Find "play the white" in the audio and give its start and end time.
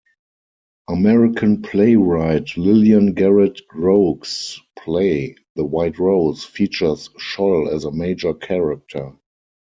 4.75-5.99